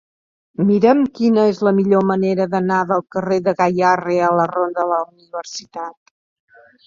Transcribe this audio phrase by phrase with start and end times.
[0.69, 4.89] Mira'm quina és la millor manera d'anar del carrer de Gayarre a la ronda de
[4.95, 5.95] la Universitat.